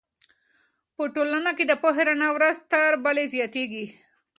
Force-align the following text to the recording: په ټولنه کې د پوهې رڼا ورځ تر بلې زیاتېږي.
په 0.95 1.03
ټولنه 1.15 1.51
کې 1.57 1.65
د 1.67 1.73
پوهې 1.81 2.03
رڼا 2.09 2.29
ورځ 2.35 2.55
تر 2.71 2.91
بلې 3.03 3.25
زیاتېږي. 3.33 3.85